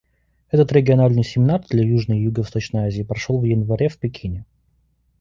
[0.49, 4.45] Этот региональный семинар для Южной и Юго-Восточной Азии прошел в январе в Пекине.